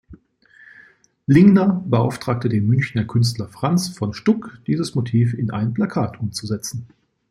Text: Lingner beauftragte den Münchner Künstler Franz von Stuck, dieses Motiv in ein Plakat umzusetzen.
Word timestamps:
Lingner 1.27 1.83
beauftragte 1.85 2.49
den 2.49 2.65
Münchner 2.67 3.05
Künstler 3.05 3.47
Franz 3.47 3.89
von 3.89 4.15
Stuck, 4.15 4.57
dieses 4.65 4.95
Motiv 4.95 5.35
in 5.35 5.51
ein 5.51 5.75
Plakat 5.75 6.19
umzusetzen. 6.19 6.87